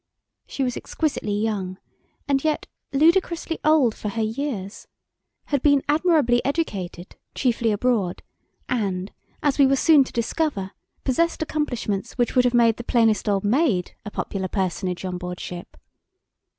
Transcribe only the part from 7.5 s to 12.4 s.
abroad, and, as we were soon to discover, possessed accomplishments which